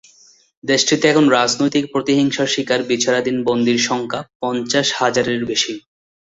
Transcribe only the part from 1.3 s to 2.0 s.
রাজনৈতিক